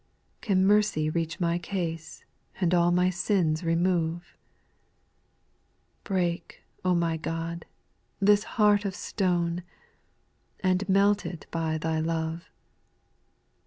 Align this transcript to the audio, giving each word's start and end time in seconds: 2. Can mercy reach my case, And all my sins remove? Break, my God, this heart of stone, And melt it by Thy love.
2. 0.41 0.47
Can 0.47 0.65
mercy 0.65 1.11
reach 1.11 1.39
my 1.39 1.59
case, 1.59 2.25
And 2.59 2.73
all 2.73 2.89
my 2.89 3.11
sins 3.11 3.63
remove? 3.63 4.33
Break, 6.03 6.63
my 6.83 7.17
God, 7.17 7.65
this 8.19 8.45
heart 8.57 8.83
of 8.83 8.95
stone, 8.95 9.61
And 10.61 10.89
melt 10.89 11.23
it 11.23 11.45
by 11.51 11.77
Thy 11.77 11.99
love. 11.99 12.49